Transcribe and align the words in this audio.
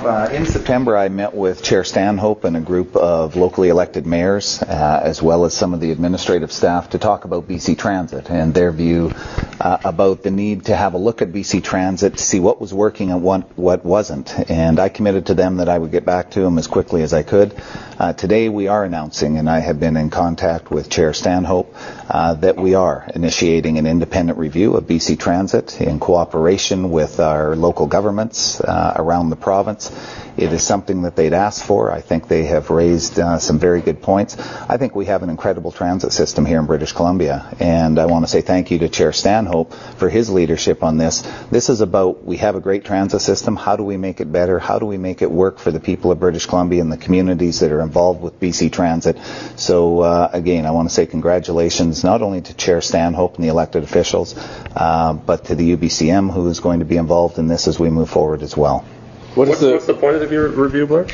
Uh, 0.00 0.30
in 0.32 0.46
September, 0.46 0.96
I 0.96 1.10
met 1.10 1.34
with 1.34 1.62
Chair 1.62 1.84
Stanhope 1.84 2.44
and 2.44 2.56
a 2.56 2.60
group 2.60 2.96
of 2.96 3.36
locally 3.36 3.68
elected 3.68 4.06
mayors, 4.06 4.62
uh, 4.62 5.00
as 5.04 5.20
well 5.20 5.44
as 5.44 5.52
some 5.52 5.74
of 5.74 5.80
the 5.80 5.90
administrative 5.90 6.50
staff, 6.50 6.90
to 6.90 6.98
talk 6.98 7.26
about 7.26 7.46
BC 7.46 7.76
Transit 7.76 8.30
and 8.30 8.54
their 8.54 8.72
view 8.72 9.12
uh, 9.60 9.78
about 9.84 10.22
the 10.22 10.30
need 10.30 10.66
to 10.66 10.74
have 10.74 10.94
a 10.94 10.98
look 10.98 11.20
at 11.20 11.32
BC 11.32 11.62
Transit 11.62 12.16
to 12.16 12.22
see 12.22 12.40
what 12.40 12.60
was 12.60 12.72
working 12.72 13.10
and 13.10 13.22
what, 13.22 13.58
what 13.58 13.84
wasn't. 13.84 14.32
And 14.50 14.80
I 14.80 14.88
committed 14.88 15.26
to 15.26 15.34
them 15.34 15.58
that 15.58 15.68
I 15.68 15.78
would 15.78 15.90
get 15.90 16.06
back 16.06 16.30
to 16.32 16.40
them 16.40 16.56
as 16.56 16.66
quickly 16.66 17.02
as 17.02 17.12
I 17.12 17.22
could. 17.22 17.54
Uh, 17.98 18.14
today, 18.14 18.48
we 18.48 18.68
are 18.68 18.84
announcing, 18.84 19.36
and 19.36 19.50
I 19.50 19.58
have 19.58 19.78
been 19.78 19.98
in 19.98 20.08
contact 20.08 20.70
with 20.70 20.88
Chair 20.88 21.12
Stanhope, 21.12 21.74
uh, 22.08 22.34
that 22.34 22.56
we 22.56 22.74
are 22.74 23.06
initiating 23.14 23.76
an 23.76 23.86
independent 23.86 24.38
review 24.38 24.76
of 24.76 24.84
BC 24.84 25.18
Transit 25.18 25.78
in 25.80 26.00
cooperation 26.00 26.90
with 26.90 27.20
our 27.20 27.54
local 27.54 27.86
governments 27.86 28.60
uh, 28.60 28.94
around 28.96 29.28
the 29.28 29.36
province. 29.36 29.90
It 30.38 30.54
is 30.54 30.62
something 30.62 31.02
that 31.02 31.16
they'd 31.16 31.34
asked 31.34 31.64
for. 31.64 31.92
I 31.92 32.00
think 32.00 32.28
they 32.28 32.44
have 32.44 32.70
raised 32.70 33.18
uh, 33.18 33.38
some 33.38 33.58
very 33.58 33.82
good 33.82 34.00
points. 34.00 34.38
I 34.38 34.78
think 34.78 34.94
we 34.94 35.04
have 35.06 35.22
an 35.22 35.28
incredible 35.28 35.70
transit 35.70 36.12
system 36.12 36.46
here 36.46 36.58
in 36.58 36.66
British 36.66 36.92
Columbia, 36.92 37.54
and 37.60 37.98
I 37.98 38.06
want 38.06 38.24
to 38.24 38.30
say 38.30 38.40
thank 38.40 38.70
you 38.70 38.78
to 38.78 38.88
Chair 38.88 39.12
Stanhope 39.12 39.49
for 39.96 40.08
his 40.08 40.30
leadership 40.30 40.82
on 40.82 40.96
this. 40.96 41.22
This 41.50 41.68
is 41.68 41.80
about 41.80 42.24
we 42.24 42.36
have 42.38 42.56
a 42.56 42.60
great 42.60 42.84
transit 42.84 43.20
system. 43.20 43.56
How 43.56 43.76
do 43.76 43.82
we 43.82 43.96
make 43.96 44.20
it 44.20 44.30
better? 44.30 44.58
How 44.58 44.78
do 44.78 44.86
we 44.86 44.98
make 44.98 45.22
it 45.22 45.30
work 45.30 45.58
for 45.58 45.70
the 45.70 45.80
people 45.80 46.12
of 46.12 46.20
British 46.20 46.46
Columbia 46.46 46.80
and 46.80 46.90
the 46.90 46.96
communities 46.96 47.60
that 47.60 47.72
are 47.72 47.80
involved 47.80 48.22
with 48.22 48.38
BC 48.40 48.72
Transit? 48.72 49.18
So 49.56 50.00
uh, 50.00 50.30
again, 50.32 50.66
I 50.66 50.70
want 50.70 50.88
to 50.88 50.94
say 50.94 51.06
congratulations 51.06 52.04
not 52.04 52.22
only 52.22 52.40
to 52.42 52.54
Chair 52.54 52.80
Stanhope 52.80 53.36
and 53.36 53.44
the 53.44 53.48
elected 53.48 53.82
officials, 53.82 54.34
uh, 54.76 55.12
but 55.14 55.46
to 55.46 55.54
the 55.54 55.76
UBCM 55.76 56.32
who 56.32 56.48
is 56.48 56.60
going 56.60 56.80
to 56.80 56.86
be 56.86 56.96
involved 56.96 57.38
in 57.38 57.48
this 57.48 57.68
as 57.68 57.78
we 57.78 57.90
move 57.90 58.10
forward 58.10 58.42
as 58.42 58.56
well. 58.56 58.84
What's, 59.34 59.60
the, 59.60 59.72
what's 59.72 59.86
the 59.86 59.94
point 59.94 60.16
of 60.16 60.28
the 60.28 60.48
review, 60.50 60.88
Blair? 60.88 61.04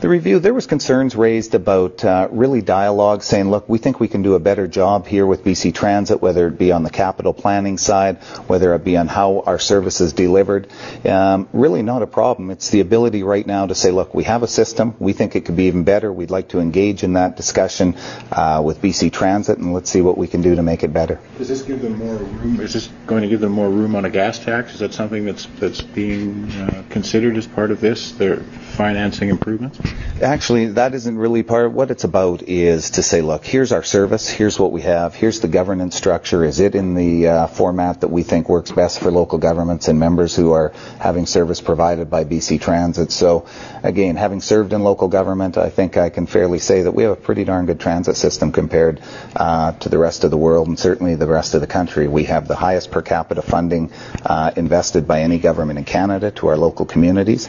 The 0.00 0.08
review, 0.08 0.38
there 0.38 0.54
was 0.54 0.66
concerns 0.66 1.14
raised 1.14 1.54
about 1.54 2.02
uh, 2.02 2.28
really 2.30 2.62
dialogue 2.62 3.22
saying, 3.22 3.50
look, 3.50 3.68
we 3.68 3.76
think 3.76 4.00
we 4.00 4.08
can 4.08 4.22
do 4.22 4.34
a 4.34 4.40
better 4.40 4.66
job 4.66 5.06
here 5.06 5.26
with 5.26 5.44
BC 5.44 5.74
Transit, 5.74 6.22
whether 6.22 6.48
it 6.48 6.58
be 6.58 6.72
on 6.72 6.84
the 6.84 6.90
capital 6.90 7.34
planning 7.34 7.76
side, 7.76 8.16
whether 8.48 8.74
it 8.74 8.82
be 8.82 8.96
on 8.96 9.08
how 9.08 9.42
our 9.44 9.58
service 9.58 10.00
is 10.00 10.14
delivered. 10.14 10.68
Um, 11.04 11.50
really 11.52 11.82
not 11.82 12.00
a 12.02 12.06
problem. 12.06 12.50
It's 12.50 12.70
the 12.70 12.80
ability 12.80 13.22
right 13.22 13.46
now 13.46 13.66
to 13.66 13.74
say, 13.74 13.90
look, 13.90 14.14
we 14.14 14.24
have 14.24 14.42
a 14.42 14.48
system. 14.48 14.96
We 14.98 15.12
think 15.12 15.36
it 15.36 15.44
could 15.44 15.56
be 15.56 15.64
even 15.64 15.84
better. 15.84 16.10
We'd 16.10 16.30
like 16.30 16.48
to 16.48 16.60
engage 16.60 17.02
in 17.02 17.12
that 17.12 17.36
discussion 17.36 17.94
uh, 18.32 18.62
with 18.64 18.80
BC 18.80 19.12
Transit, 19.12 19.58
and 19.58 19.74
let's 19.74 19.90
see 19.90 20.00
what 20.00 20.16
we 20.16 20.28
can 20.28 20.40
do 20.40 20.54
to 20.54 20.62
make 20.62 20.82
it 20.82 20.94
better. 20.94 21.20
Does 21.36 21.48
this 21.48 21.60
give 21.60 21.82
them 21.82 21.98
more 21.98 22.16
room? 22.16 22.58
Is 22.60 22.72
this 22.72 22.88
going 23.06 23.20
to 23.20 23.28
give 23.28 23.40
them 23.40 23.52
more 23.52 23.68
room 23.68 23.94
on 23.94 24.06
a 24.06 24.10
gas 24.10 24.38
tax? 24.38 24.72
Is 24.72 24.80
that 24.80 24.94
something 24.94 25.26
that's 25.26 25.46
that's 25.60 25.82
being 25.82 26.50
uh, 26.52 26.82
considered 26.88 27.36
as 27.36 27.46
part 27.46 27.65
part 27.66 27.72
of 27.72 27.80
this, 27.80 28.12
their 28.12 28.36
financing 28.76 29.28
improvements? 29.28 29.80
Actually, 30.22 30.66
that 30.66 30.94
isn't 30.94 31.18
really 31.18 31.42
part 31.42 31.72
what 31.72 31.90
it's 31.90 32.04
about 32.04 32.42
is 32.42 32.90
to 32.90 33.02
say, 33.02 33.22
look, 33.22 33.44
here's 33.44 33.72
our 33.72 33.82
service, 33.82 34.28
here's 34.28 34.58
what 34.58 34.70
we 34.70 34.82
have, 34.82 35.14
here's 35.14 35.40
the 35.40 35.48
governance 35.48 35.96
structure. 35.96 36.44
Is 36.44 36.60
it 36.60 36.76
in 36.76 36.94
the 36.94 37.26
uh, 37.26 37.46
format 37.48 38.02
that 38.02 38.08
we 38.08 38.22
think 38.22 38.48
works 38.48 38.70
best 38.70 39.00
for 39.00 39.10
local 39.10 39.38
governments 39.38 39.88
and 39.88 39.98
members 39.98 40.36
who 40.36 40.52
are 40.52 40.72
having 41.00 41.26
service 41.26 41.60
provided 41.60 42.08
by 42.08 42.24
BC 42.24 42.60
Transit? 42.60 43.10
So, 43.10 43.46
again, 43.82 44.14
having 44.14 44.40
served 44.40 44.72
in 44.72 44.84
local 44.84 45.08
government, 45.08 45.58
I 45.58 45.70
think 45.70 45.96
I 45.96 46.08
can 46.08 46.26
fairly 46.26 46.60
say 46.60 46.82
that 46.82 46.92
we 46.92 47.02
have 47.02 47.12
a 47.12 47.16
pretty 47.16 47.42
darn 47.42 47.66
good 47.66 47.80
transit 47.80 48.16
system 48.16 48.52
compared 48.52 49.02
uh, 49.34 49.72
to 49.72 49.88
the 49.88 49.98
rest 49.98 50.22
of 50.22 50.30
the 50.30 50.38
world 50.38 50.68
and 50.68 50.78
certainly 50.78 51.16
the 51.16 51.26
rest 51.26 51.54
of 51.54 51.62
the 51.62 51.66
country. 51.66 52.06
We 52.06 52.24
have 52.24 52.46
the 52.46 52.56
highest 52.56 52.92
per 52.92 53.02
capita 53.02 53.42
funding 53.42 53.90
uh, 54.24 54.52
invested 54.54 55.08
by 55.08 55.22
any 55.22 55.40
government 55.40 55.80
in 55.80 55.84
Canada 55.84 56.30
to 56.30 56.46
our 56.46 56.56
local 56.56 56.86
communities. 56.86 57.48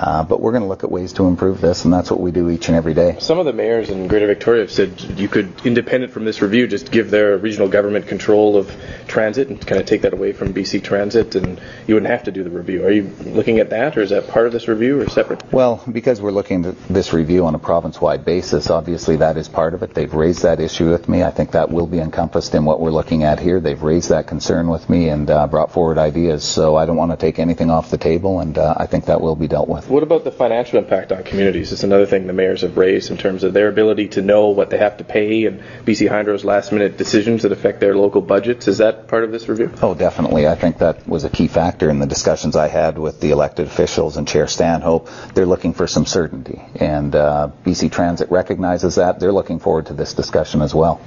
Uh, 0.00 0.24
but 0.24 0.40
we're 0.40 0.52
going 0.52 0.62
to 0.62 0.68
look 0.68 0.82
at 0.82 0.90
ways 0.90 1.12
to 1.12 1.26
improve 1.26 1.60
this, 1.60 1.84
and 1.84 1.92
that's 1.92 2.10
what 2.10 2.18
we 2.18 2.30
do 2.30 2.48
each 2.48 2.68
and 2.68 2.76
every 2.76 2.94
day. 2.94 3.16
Some 3.20 3.38
of 3.38 3.44
the 3.44 3.52
mayors 3.52 3.90
in 3.90 4.08
Greater 4.08 4.26
Victoria 4.26 4.62
have 4.62 4.70
said 4.70 4.98
you 5.18 5.28
could, 5.28 5.66
independent 5.66 6.10
from 6.10 6.24
this 6.24 6.40
review, 6.40 6.66
just 6.66 6.90
give 6.90 7.10
their 7.10 7.36
regional 7.36 7.68
government 7.68 8.06
control 8.06 8.56
of 8.56 8.74
transit 9.08 9.48
and 9.48 9.60
kind 9.60 9.78
of 9.78 9.86
take 9.86 10.00
that 10.02 10.14
away 10.14 10.32
from 10.32 10.54
BC 10.54 10.82
Transit, 10.82 11.34
and 11.34 11.60
you 11.86 11.94
wouldn't 11.94 12.10
have 12.10 12.24
to 12.24 12.32
do 12.32 12.42
the 12.42 12.48
review. 12.48 12.86
Are 12.86 12.90
you 12.90 13.14
looking 13.26 13.58
at 13.58 13.68
that, 13.70 13.98
or 13.98 14.00
is 14.00 14.08
that 14.08 14.28
part 14.28 14.46
of 14.46 14.52
this 14.54 14.68
review, 14.68 15.02
or 15.02 15.08
separate? 15.10 15.52
Well, 15.52 15.84
because 15.92 16.18
we're 16.18 16.30
looking 16.30 16.64
at 16.64 16.82
this 16.88 17.12
review 17.12 17.44
on 17.44 17.54
a 17.54 17.58
province-wide 17.58 18.24
basis, 18.24 18.70
obviously 18.70 19.16
that 19.16 19.36
is 19.36 19.48
part 19.48 19.74
of 19.74 19.82
it. 19.82 19.92
They've 19.92 20.14
raised 20.14 20.44
that 20.44 20.60
issue 20.60 20.88
with 20.88 21.10
me. 21.10 21.22
I 21.22 21.30
think 21.30 21.50
that 21.50 21.70
will 21.70 21.86
be 21.86 21.98
encompassed 21.98 22.54
in 22.54 22.64
what 22.64 22.80
we're 22.80 22.90
looking 22.90 23.24
at 23.24 23.38
here. 23.38 23.60
They've 23.60 23.82
raised 23.82 24.08
that 24.08 24.28
concern 24.28 24.68
with 24.68 24.88
me 24.88 25.10
and 25.10 25.30
uh, 25.30 25.46
brought 25.46 25.72
forward 25.72 25.98
ideas, 25.98 26.42
so 26.42 26.74
I 26.74 26.86
don't 26.86 26.96
want 26.96 27.10
to 27.10 27.18
take 27.18 27.38
anything 27.38 27.68
off 27.68 27.90
the 27.90 27.98
table, 27.98 28.40
and 28.40 28.56
uh, 28.56 28.72
I 28.78 28.86
think 28.86 29.04
that 29.04 29.20
will 29.20 29.36
be 29.36 29.46
dealt 29.46 29.68
with. 29.68 29.89
What 29.90 30.04
about 30.04 30.22
the 30.22 30.30
financial 30.30 30.78
impact 30.78 31.10
on 31.10 31.24
communities 31.24 31.72
It's 31.72 31.82
another 31.82 32.06
thing 32.06 32.28
the 32.28 32.32
mayors 32.32 32.60
have 32.60 32.76
raised 32.76 33.10
in 33.10 33.16
terms 33.16 33.42
of 33.42 33.52
their 33.52 33.68
ability 33.68 34.06
to 34.10 34.22
know 34.22 34.50
what 34.50 34.70
they 34.70 34.78
have 34.78 34.98
to 34.98 35.04
pay 35.04 35.46
and 35.46 35.60
BC 35.84 36.08
Hydro's 36.08 36.44
last 36.44 36.70
minute 36.70 36.96
decisions 36.96 37.42
that 37.42 37.50
affect 37.50 37.80
their 37.80 37.96
local 37.96 38.20
budgets. 38.20 38.68
Is 38.68 38.78
that 38.78 39.08
part 39.08 39.24
of 39.24 39.32
this 39.32 39.48
review? 39.48 39.72
Oh, 39.82 39.94
definitely. 39.94 40.46
I 40.46 40.54
think 40.54 40.78
that 40.78 41.08
was 41.08 41.24
a 41.24 41.28
key 41.28 41.48
factor 41.48 41.90
in 41.90 41.98
the 41.98 42.06
discussions 42.06 42.54
I 42.54 42.68
had 42.68 42.98
with 42.98 43.20
the 43.20 43.32
elected 43.32 43.66
officials 43.66 44.16
and 44.16 44.28
Chair 44.28 44.46
Stanhope. 44.46 45.08
They're 45.34 45.44
looking 45.44 45.74
for 45.74 45.88
some 45.88 46.06
certainty, 46.06 46.62
and 46.76 47.12
uh, 47.16 47.50
BC 47.64 47.90
Transit 47.90 48.30
recognizes 48.30 48.94
that. 48.94 49.18
They're 49.18 49.32
looking 49.32 49.58
forward 49.58 49.86
to 49.86 49.94
this 49.94 50.14
discussion 50.14 50.62
as 50.62 50.72
well. 50.72 51.00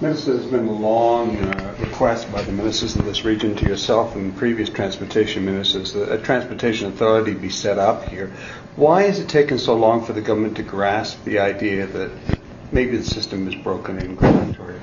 Minister, 0.00 0.34
there's 0.34 0.50
been 0.50 0.66
a 0.66 0.72
long 0.72 1.38
uh, 1.38 1.76
request 1.78 2.30
by 2.32 2.42
the 2.42 2.50
ministers 2.50 2.96
in 2.96 3.04
this 3.04 3.24
region 3.24 3.54
to 3.56 3.64
yourself 3.64 4.16
and 4.16 4.36
previous 4.36 4.68
transportation 4.68 5.44
ministers 5.44 5.92
that 5.92 6.12
a 6.12 6.18
transportation 6.18 6.88
authority 6.88 7.32
be 7.32 7.48
set 7.48 7.78
up 7.78 8.04
here. 8.08 8.32
Why 8.74 9.02
has 9.02 9.20
it 9.20 9.28
taken 9.28 9.58
so 9.58 9.76
long 9.76 10.04
for 10.04 10.12
the 10.12 10.20
government 10.20 10.56
to 10.56 10.64
grasp 10.64 11.22
the 11.24 11.38
idea 11.38 11.86
that 11.86 12.10
maybe 12.74 12.96
the 12.96 13.04
system 13.04 13.46
is 13.46 13.54
broken 13.54 13.98
in 13.98 14.16
Greater 14.16 14.38
Victoria? 14.40 14.80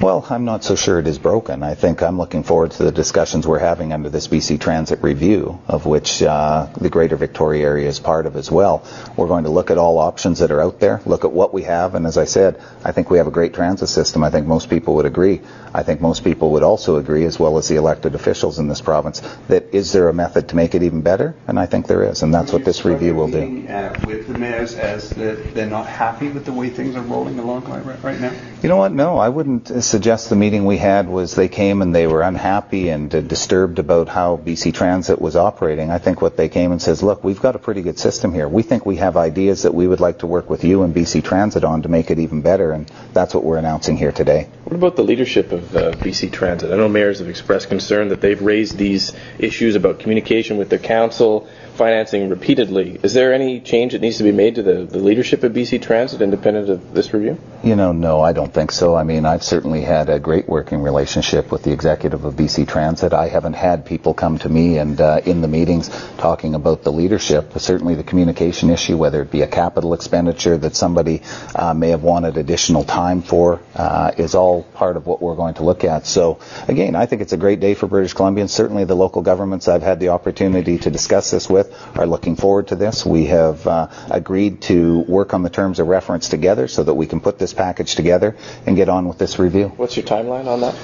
Well, 0.00 0.26
I'm 0.28 0.44
not 0.44 0.62
so 0.62 0.76
sure 0.76 0.98
it 0.98 1.06
is 1.06 1.18
broken. 1.18 1.62
I 1.62 1.74
think 1.74 2.02
I'm 2.02 2.18
looking 2.18 2.42
forward 2.42 2.70
to 2.72 2.84
the 2.84 2.92
discussions 2.92 3.46
we're 3.46 3.58
having 3.58 3.94
under 3.94 4.10
this 4.10 4.28
BC 4.28 4.60
Transit 4.60 5.02
review, 5.02 5.58
of 5.66 5.86
which 5.86 6.22
uh, 6.22 6.68
the 6.78 6.90
Greater 6.90 7.16
Victoria 7.16 7.64
area 7.64 7.88
is 7.88 7.98
part 7.98 8.26
of 8.26 8.36
as 8.36 8.50
well. 8.50 8.86
We're 9.16 9.26
going 9.26 9.44
to 9.44 9.50
look 9.50 9.70
at 9.70 9.78
all 9.78 9.98
options 9.98 10.40
that 10.40 10.50
are 10.50 10.60
out 10.60 10.80
there, 10.80 11.00
look 11.06 11.24
at 11.24 11.32
what 11.32 11.54
we 11.54 11.62
have, 11.62 11.94
and 11.94 12.06
as 12.06 12.18
I 12.18 12.26
said, 12.26 12.62
I 12.84 12.92
think 12.92 13.10
we 13.10 13.16
have 13.18 13.26
a 13.26 13.30
great 13.30 13.54
transit 13.54 13.88
system. 13.88 14.22
I 14.22 14.30
think 14.30 14.46
most 14.46 14.68
people 14.68 14.94
would 14.96 15.06
agree. 15.06 15.40
I 15.72 15.82
think 15.82 16.02
most 16.02 16.24
people 16.24 16.50
would 16.52 16.62
also 16.62 16.96
agree, 16.96 17.24
as 17.24 17.38
well 17.38 17.56
as 17.56 17.66
the 17.68 17.76
elected 17.76 18.14
officials 18.14 18.58
in 18.58 18.68
this 18.68 18.82
province, 18.82 19.20
that 19.48 19.74
is 19.74 19.92
there 19.92 20.08
a 20.10 20.14
method 20.14 20.50
to 20.50 20.56
make 20.56 20.74
it 20.74 20.82
even 20.82 21.00
better? 21.00 21.34
And 21.48 21.58
I 21.58 21.64
think 21.64 21.86
there 21.86 22.04
is, 22.04 22.22
and 22.22 22.34
that's 22.34 22.52
what 22.52 22.66
this 22.66 22.84
review 22.84 23.14
will 23.14 23.28
do. 23.28 23.66
Uh, 23.66 23.98
with 24.06 24.28
the 24.28 24.38
mayors 24.38 24.74
as 24.74 25.08
they're 25.10 25.66
not 25.66 25.86
happy 25.86 26.28
with 26.28 26.44
the 26.44 26.52
way 26.52 26.68
things 26.68 26.94
are 26.96 27.02
rolling 27.16 27.38
along 27.38 27.64
right 28.02 28.20
now? 28.20 28.32
You 28.62 28.68
know 28.68 28.76
what? 28.76 28.92
No, 28.92 29.18
I 29.18 29.28
wouldn't 29.28 29.84
suggest 29.84 30.28
the 30.28 30.36
meeting 30.36 30.64
we 30.66 30.76
had 30.76 31.08
was 31.08 31.34
they 31.34 31.48
came 31.48 31.82
and 31.82 31.94
they 31.94 32.06
were 32.06 32.22
unhappy 32.22 32.90
and 32.90 33.14
uh, 33.14 33.20
disturbed 33.20 33.78
about 33.78 34.08
how 34.08 34.36
BC 34.36 34.74
Transit 34.74 35.20
was 35.20 35.36
operating. 35.36 35.90
I 35.90 35.98
think 35.98 36.20
what 36.20 36.36
they 36.36 36.48
came 36.48 36.72
and 36.72 36.82
says, 36.82 37.02
look, 37.02 37.24
we've 37.24 37.40
got 37.40 37.56
a 37.56 37.58
pretty 37.58 37.82
good 37.82 37.98
system 37.98 38.34
here. 38.34 38.48
We 38.48 38.62
think 38.62 38.84
we 38.84 38.96
have 38.96 39.16
ideas 39.16 39.62
that 39.62 39.74
we 39.74 39.86
would 39.86 40.00
like 40.00 40.18
to 40.18 40.26
work 40.26 40.50
with 40.50 40.64
you 40.64 40.82
and 40.82 40.94
BC 40.94 41.24
Transit 41.24 41.64
on 41.64 41.82
to 41.82 41.88
make 41.88 42.10
it 42.10 42.18
even 42.18 42.42
better, 42.42 42.72
and 42.72 42.90
that's 43.12 43.34
what 43.34 43.44
we're 43.44 43.58
announcing 43.58 43.96
here 43.96 44.12
today. 44.12 44.48
What 44.66 44.74
about 44.74 44.96
the 44.96 45.04
leadership 45.04 45.52
of 45.52 45.76
uh, 45.76 45.92
BC 45.92 46.32
Transit? 46.32 46.72
I 46.72 46.76
know 46.76 46.88
mayors 46.88 47.20
have 47.20 47.28
expressed 47.28 47.68
concern 47.68 48.08
that 48.08 48.20
they've 48.20 48.42
raised 48.42 48.76
these 48.76 49.12
issues 49.38 49.76
about 49.76 50.00
communication 50.00 50.56
with 50.56 50.70
their 50.70 50.80
council 50.80 51.46
financing 51.76 52.28
repeatedly. 52.30 52.98
Is 53.02 53.14
there 53.14 53.32
any 53.32 53.60
change 53.60 53.92
that 53.92 54.00
needs 54.00 54.16
to 54.18 54.24
be 54.24 54.32
made 54.32 54.56
to 54.56 54.62
the, 54.62 54.84
the 54.84 54.98
leadership 54.98 55.44
of 55.44 55.52
BC 55.52 55.82
Transit 55.82 56.20
independent 56.20 56.68
of 56.68 56.94
this 56.94 57.14
review? 57.14 57.38
You 57.62 57.76
know, 57.76 57.92
no, 57.92 58.20
I 58.20 58.32
don't 58.32 58.52
think 58.52 58.72
so. 58.72 58.96
I 58.96 59.04
mean, 59.04 59.24
I've 59.24 59.44
certainly 59.44 59.82
had 59.82 60.08
a 60.08 60.18
great 60.18 60.48
working 60.48 60.82
relationship 60.82 61.52
with 61.52 61.62
the 61.62 61.72
executive 61.72 62.24
of 62.24 62.34
BC 62.34 62.66
Transit. 62.66 63.12
I 63.12 63.28
haven't 63.28 63.52
had 63.52 63.86
people 63.86 64.14
come 64.14 64.38
to 64.38 64.48
me 64.48 64.78
and 64.78 65.00
uh, 65.00 65.20
in 65.24 65.42
the 65.42 65.48
meetings 65.48 65.90
talking 66.18 66.56
about 66.56 66.82
the 66.82 66.90
leadership. 66.90 67.52
Certainly 67.58 67.94
the 67.96 68.04
communication 68.04 68.70
issue, 68.70 68.96
whether 68.96 69.22
it 69.22 69.30
be 69.30 69.42
a 69.42 69.46
capital 69.46 69.94
expenditure 69.94 70.56
that 70.56 70.74
somebody 70.74 71.22
uh, 71.54 71.72
may 71.74 71.90
have 71.90 72.02
wanted 72.02 72.36
additional 72.36 72.82
time 72.82 73.22
for, 73.22 73.60
uh, 73.74 74.12
is 74.16 74.34
all 74.34 74.55
part 74.62 74.96
of 74.96 75.06
what 75.06 75.20
we're 75.20 75.36
going 75.36 75.54
to 75.54 75.64
look 75.64 75.84
at. 75.84 76.06
So 76.06 76.38
again, 76.68 76.94
I 76.94 77.06
think 77.06 77.22
it's 77.22 77.32
a 77.32 77.36
great 77.36 77.60
day 77.60 77.74
for 77.74 77.86
British 77.86 78.14
Columbians. 78.14 78.50
Certainly 78.50 78.84
the 78.84 78.96
local 78.96 79.22
governments 79.22 79.68
I've 79.68 79.82
had 79.82 80.00
the 80.00 80.10
opportunity 80.10 80.78
to 80.78 80.90
discuss 80.90 81.30
this 81.30 81.48
with 81.48 81.56
with 81.56 81.98
are 81.98 82.06
looking 82.06 82.36
forward 82.36 82.68
to 82.68 82.76
this. 82.76 83.04
We 83.06 83.26
have 83.26 83.66
uh, 83.66 83.88
agreed 84.10 84.60
to 84.62 85.00
work 85.00 85.34
on 85.34 85.42
the 85.42 85.50
terms 85.50 85.78
of 85.78 85.86
reference 85.86 86.28
together 86.28 86.68
so 86.68 86.82
that 86.84 86.94
we 86.94 87.06
can 87.06 87.20
put 87.20 87.38
this 87.38 87.52
package 87.52 87.94
together 87.94 88.36
and 88.66 88.76
get 88.76 88.88
on 88.88 89.08
with 89.08 89.18
this 89.18 89.38
review. 89.38 89.68
What's 89.76 89.96
your 89.96 90.06
timeline 90.06 90.46
on 90.46 90.60
that? 90.60 90.74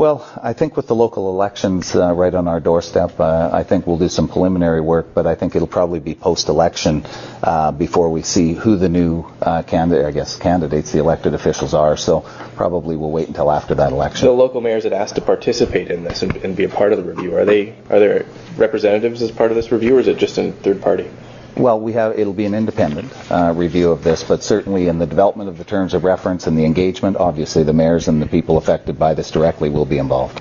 Well, 0.00 0.26
I 0.42 0.54
think 0.54 0.78
with 0.78 0.86
the 0.86 0.94
local 0.94 1.28
elections 1.28 1.94
uh, 1.94 2.14
right 2.14 2.34
on 2.34 2.48
our 2.48 2.58
doorstep, 2.58 3.20
uh, 3.20 3.50
I 3.52 3.64
think 3.64 3.86
we'll 3.86 3.98
do 3.98 4.08
some 4.08 4.28
preliminary 4.28 4.80
work, 4.80 5.12
but 5.12 5.26
I 5.26 5.34
think 5.34 5.54
it'll 5.54 5.68
probably 5.68 6.00
be 6.00 6.14
post-election 6.14 7.04
uh, 7.42 7.72
before 7.72 8.08
we 8.08 8.22
see 8.22 8.54
who 8.54 8.78
the 8.78 8.88
new 8.88 9.26
uh, 9.42 9.62
candidate, 9.62 10.06
I 10.06 10.10
guess, 10.12 10.36
candidates, 10.36 10.90
the 10.92 11.00
elected 11.00 11.34
officials 11.34 11.74
are. 11.74 11.98
So 11.98 12.22
probably 12.56 12.96
we'll 12.96 13.10
wait 13.10 13.28
until 13.28 13.52
after 13.52 13.74
that 13.74 13.92
election. 13.92 14.26
The 14.26 14.32
local 14.32 14.62
mayors 14.62 14.84
that 14.84 14.94
asked 14.94 15.16
to 15.16 15.20
participate 15.20 15.90
in 15.90 16.02
this 16.02 16.22
and, 16.22 16.34
and 16.36 16.56
be 16.56 16.64
a 16.64 16.70
part 16.70 16.94
of 16.94 16.98
the 16.98 17.04
review 17.04 17.36
are 17.36 17.44
they 17.44 17.74
are 17.90 17.98
there 17.98 18.24
representatives 18.56 19.20
as 19.20 19.30
part 19.30 19.50
of 19.50 19.54
this 19.54 19.70
review, 19.70 19.98
or 19.98 20.00
is 20.00 20.08
it 20.08 20.16
just 20.16 20.38
a 20.38 20.50
third 20.50 20.80
party? 20.80 21.10
Well, 21.56 21.80
we 21.80 21.92
have, 21.92 22.18
it'll 22.18 22.32
be 22.32 22.46
an 22.46 22.54
independent 22.54 23.12
uh, 23.30 23.52
review 23.54 23.90
of 23.90 24.02
this, 24.02 24.24
but 24.24 24.42
certainly 24.42 24.88
in 24.88 24.98
the 24.98 25.06
development 25.06 25.48
of 25.48 25.58
the 25.58 25.64
terms 25.64 25.94
of 25.94 26.04
reference 26.04 26.46
and 26.46 26.56
the 26.56 26.64
engagement, 26.64 27.16
obviously 27.16 27.62
the 27.64 27.72
mayors 27.72 28.08
and 28.08 28.22
the 28.22 28.26
people 28.26 28.56
affected 28.56 28.98
by 28.98 29.14
this 29.14 29.30
directly 29.30 29.68
will 29.68 29.84
be 29.84 29.98
involved. 29.98 30.40